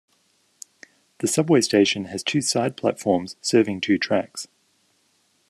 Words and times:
The 1.19 1.27
subway 1.27 1.61
station 1.61 2.05
has 2.05 2.23
two 2.23 2.41
side 2.41 2.75
platforms 2.75 3.35
serving 3.39 3.81
two 3.81 3.99
tracks. 3.99 4.47